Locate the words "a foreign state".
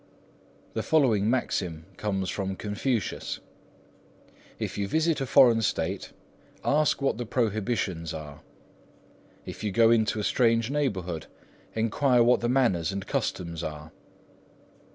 5.21-6.11